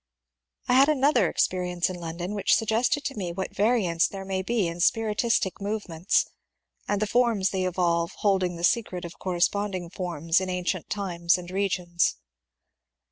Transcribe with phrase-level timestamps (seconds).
[0.67, 4.65] I had another experience in London which suggested to me what variants there may be
[4.67, 6.25] in spiritistic movements,
[6.87, 11.51] and the forms they evolve holding the secret of corresponding forms in ancient times and
[11.51, 12.15] regions.